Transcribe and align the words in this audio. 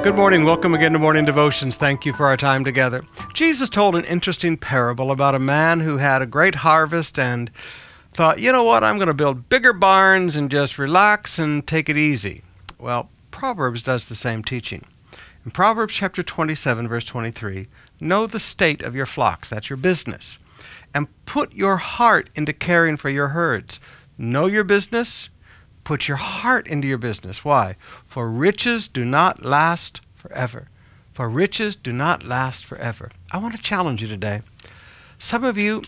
Good 0.00 0.14
morning. 0.14 0.44
Welcome 0.44 0.74
again 0.74 0.92
to 0.92 0.98
Morning 1.00 1.24
Devotions. 1.24 1.76
Thank 1.76 2.06
you 2.06 2.12
for 2.12 2.26
our 2.26 2.36
time 2.36 2.62
together. 2.64 3.02
Jesus 3.34 3.68
told 3.68 3.96
an 3.96 4.04
interesting 4.04 4.56
parable 4.56 5.10
about 5.10 5.34
a 5.34 5.40
man 5.40 5.80
who 5.80 5.96
had 5.96 6.22
a 6.22 6.26
great 6.26 6.54
harvest 6.54 7.18
and 7.18 7.50
thought, 8.12 8.38
you 8.38 8.52
know 8.52 8.62
what, 8.62 8.84
I'm 8.84 8.96
going 8.96 9.08
to 9.08 9.14
build 9.14 9.48
bigger 9.48 9.72
barns 9.72 10.36
and 10.36 10.52
just 10.52 10.78
relax 10.78 11.40
and 11.40 11.66
take 11.66 11.88
it 11.88 11.96
easy. 11.96 12.42
Well, 12.78 13.10
Proverbs 13.32 13.82
does 13.82 14.06
the 14.06 14.14
same 14.14 14.44
teaching. 14.44 14.84
In 15.44 15.50
Proverbs 15.50 15.94
chapter 15.94 16.22
27, 16.22 16.86
verse 16.86 17.04
23, 17.04 17.66
know 18.00 18.28
the 18.28 18.40
state 18.40 18.82
of 18.82 18.94
your 18.94 19.04
flocks, 19.04 19.50
that's 19.50 19.68
your 19.68 19.76
business, 19.76 20.38
and 20.94 21.08
put 21.26 21.52
your 21.52 21.76
heart 21.76 22.30
into 22.36 22.52
caring 22.52 22.96
for 22.96 23.10
your 23.10 23.28
herds. 23.28 23.80
Know 24.16 24.46
your 24.46 24.64
business, 24.64 25.28
Put 25.88 26.06
your 26.06 26.18
heart 26.18 26.66
into 26.66 26.86
your 26.86 26.98
business. 26.98 27.46
Why? 27.46 27.76
For 28.04 28.30
riches 28.30 28.88
do 28.88 29.06
not 29.06 29.42
last 29.42 30.02
forever. 30.16 30.66
For 31.14 31.30
riches 31.30 31.76
do 31.76 31.94
not 31.94 32.22
last 32.22 32.66
forever. 32.66 33.08
I 33.32 33.38
want 33.38 33.56
to 33.56 33.62
challenge 33.62 34.02
you 34.02 34.08
today. 34.08 34.42
Some 35.18 35.44
of 35.44 35.56
you, 35.56 35.82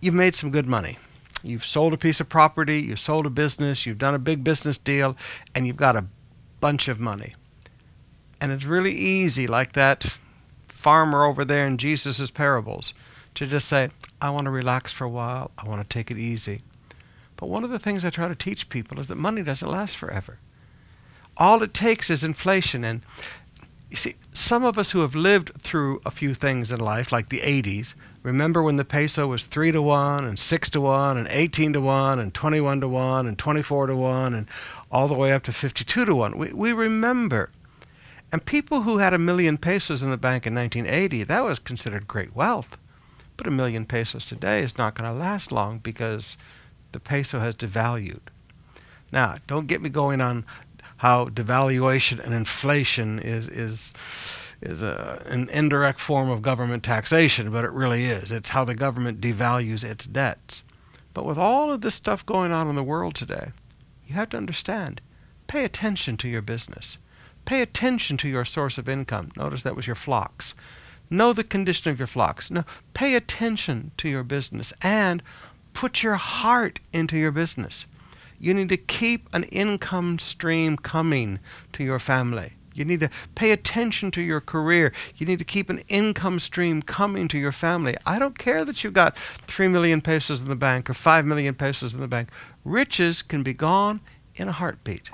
you've 0.00 0.14
made 0.14 0.36
some 0.36 0.52
good 0.52 0.68
money. 0.68 0.98
You've 1.42 1.64
sold 1.64 1.94
a 1.94 1.98
piece 1.98 2.20
of 2.20 2.28
property, 2.28 2.80
you've 2.80 3.00
sold 3.00 3.26
a 3.26 3.30
business, 3.30 3.86
you've 3.86 3.98
done 3.98 4.14
a 4.14 4.20
big 4.20 4.44
business 4.44 4.78
deal, 4.78 5.16
and 5.52 5.66
you've 5.66 5.76
got 5.76 5.96
a 5.96 6.06
bunch 6.60 6.86
of 6.86 7.00
money. 7.00 7.34
And 8.40 8.52
it's 8.52 8.66
really 8.66 8.94
easy, 8.94 9.48
like 9.48 9.72
that 9.72 10.16
farmer 10.68 11.24
over 11.24 11.44
there 11.44 11.66
in 11.66 11.76
Jesus' 11.76 12.30
parables, 12.30 12.94
to 13.34 13.48
just 13.48 13.66
say, 13.66 13.90
I 14.22 14.30
want 14.30 14.44
to 14.44 14.52
relax 14.52 14.92
for 14.92 15.02
a 15.02 15.10
while, 15.10 15.50
I 15.58 15.66
want 15.66 15.82
to 15.82 15.88
take 15.88 16.12
it 16.12 16.18
easy. 16.18 16.60
But 17.38 17.48
one 17.48 17.64
of 17.64 17.70
the 17.70 17.78
things 17.78 18.04
I 18.04 18.10
try 18.10 18.28
to 18.28 18.34
teach 18.34 18.68
people 18.68 18.98
is 19.00 19.06
that 19.06 19.14
money 19.14 19.42
doesn't 19.42 19.70
last 19.70 19.96
forever. 19.96 20.40
All 21.36 21.62
it 21.62 21.72
takes 21.72 22.10
is 22.10 22.24
inflation. 22.24 22.82
And 22.82 23.02
you 23.88 23.96
see, 23.96 24.16
some 24.32 24.64
of 24.64 24.76
us 24.76 24.90
who 24.90 25.00
have 25.00 25.14
lived 25.14 25.52
through 25.60 26.00
a 26.04 26.10
few 26.10 26.34
things 26.34 26.72
in 26.72 26.80
life, 26.80 27.12
like 27.12 27.28
the 27.28 27.38
80s, 27.38 27.94
remember 28.24 28.60
when 28.60 28.76
the 28.76 28.84
peso 28.84 29.28
was 29.28 29.44
3 29.44 29.70
to 29.70 29.80
1, 29.80 30.24
and 30.24 30.36
6 30.36 30.70
to 30.70 30.80
1, 30.80 31.16
and 31.16 31.28
18 31.30 31.72
to 31.74 31.80
1, 31.80 32.18
and 32.18 32.34
21 32.34 32.80
to 32.80 32.88
1, 32.88 33.26
and 33.28 33.38
24 33.38 33.86
to 33.86 33.96
1, 33.96 34.34
and 34.34 34.48
all 34.90 35.06
the 35.06 35.14
way 35.14 35.32
up 35.32 35.44
to 35.44 35.52
52 35.52 36.04
to 36.04 36.14
1. 36.14 36.36
We, 36.36 36.52
we 36.52 36.72
remember. 36.72 37.50
And 38.32 38.44
people 38.44 38.82
who 38.82 38.98
had 38.98 39.14
a 39.14 39.18
million 39.18 39.58
pesos 39.58 40.02
in 40.02 40.10
the 40.10 40.16
bank 40.16 40.44
in 40.44 40.56
1980, 40.56 41.22
that 41.22 41.44
was 41.44 41.60
considered 41.60 42.08
great 42.08 42.34
wealth. 42.34 42.76
But 43.36 43.46
a 43.46 43.52
million 43.52 43.86
pesos 43.86 44.24
today 44.24 44.60
is 44.60 44.76
not 44.76 44.96
going 44.96 45.08
to 45.08 45.16
last 45.16 45.52
long 45.52 45.78
because 45.78 46.36
the 46.92 47.00
peso 47.00 47.40
has 47.40 47.54
devalued. 47.54 48.20
Now, 49.12 49.36
don't 49.46 49.66
get 49.66 49.80
me 49.80 49.88
going 49.88 50.20
on 50.20 50.44
how 50.98 51.26
devaluation 51.26 52.18
and 52.18 52.34
inflation 52.34 53.18
is 53.18 53.48
is 53.48 53.94
is 54.60 54.82
a, 54.82 55.22
an 55.26 55.48
indirect 55.50 56.00
form 56.00 56.28
of 56.28 56.42
government 56.42 56.82
taxation, 56.82 57.50
but 57.50 57.64
it 57.64 57.70
really 57.70 58.06
is. 58.06 58.32
It's 58.32 58.48
how 58.50 58.64
the 58.64 58.74
government 58.74 59.20
devalues 59.20 59.84
its 59.84 60.04
debts. 60.04 60.62
But 61.14 61.24
with 61.24 61.38
all 61.38 61.72
of 61.72 61.80
this 61.80 61.94
stuff 61.94 62.26
going 62.26 62.50
on 62.50 62.68
in 62.68 62.74
the 62.74 62.82
world 62.82 63.14
today, 63.14 63.52
you 64.06 64.14
have 64.14 64.30
to 64.30 64.36
understand, 64.36 65.00
pay 65.46 65.64
attention 65.64 66.16
to 66.18 66.28
your 66.28 66.42
business. 66.42 66.98
Pay 67.44 67.62
attention 67.62 68.16
to 68.18 68.28
your 68.28 68.44
source 68.44 68.78
of 68.78 68.88
income. 68.88 69.30
Notice 69.36 69.62
that 69.62 69.76
was 69.76 69.86
your 69.86 69.96
flocks. 69.96 70.54
Know 71.08 71.32
the 71.32 71.44
condition 71.44 71.90
of 71.90 71.98
your 71.98 72.06
flocks. 72.06 72.50
No, 72.50 72.64
pay 72.94 73.14
attention 73.14 73.92
to 73.96 74.08
your 74.08 74.22
business 74.22 74.72
and 74.82 75.22
put 75.78 76.02
your 76.02 76.16
heart 76.16 76.80
into 76.92 77.16
your 77.16 77.30
business. 77.30 77.86
You 78.40 78.52
need 78.52 78.68
to 78.70 78.76
keep 78.76 79.28
an 79.32 79.44
income 79.44 80.18
stream 80.18 80.76
coming 80.76 81.38
to 81.72 81.84
your 81.84 82.00
family. 82.00 82.54
You 82.74 82.84
need 82.84 82.98
to 82.98 83.10
pay 83.36 83.52
attention 83.52 84.10
to 84.10 84.20
your 84.20 84.40
career. 84.40 84.92
You 85.18 85.24
need 85.24 85.38
to 85.38 85.44
keep 85.44 85.70
an 85.70 85.84
income 85.86 86.40
stream 86.40 86.82
coming 86.82 87.28
to 87.28 87.38
your 87.38 87.52
family. 87.52 87.96
I 88.04 88.18
don't 88.18 88.36
care 88.36 88.64
that 88.64 88.82
you've 88.82 88.92
got 88.92 89.16
3 89.16 89.68
million 89.68 90.00
pesos 90.00 90.42
in 90.42 90.48
the 90.48 90.56
bank 90.56 90.90
or 90.90 90.94
5 90.94 91.24
million 91.24 91.54
pesos 91.54 91.94
in 91.94 92.00
the 92.00 92.08
bank. 92.08 92.30
Riches 92.64 93.22
can 93.22 93.44
be 93.44 93.52
gone 93.52 94.00
in 94.34 94.48
a 94.48 94.52
heartbeat. 94.52 95.10